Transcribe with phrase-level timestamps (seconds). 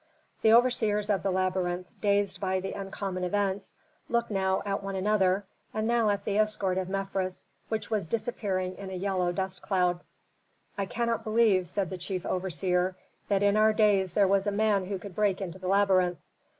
[0.41, 3.75] The overseers of the labyrinth, dazed by the uncommon events,
[4.09, 8.75] looked now at one another, and now at the escort of Mefres, which was disappearing
[8.77, 9.99] in a yellow dust cloud.
[10.75, 12.95] "I cannot believe," said the chief overseer,
[13.27, 16.17] "that in our days there was a man who could break into the labyrinth."